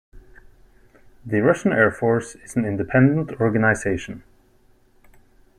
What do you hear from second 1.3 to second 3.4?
Russian Air Force is an independent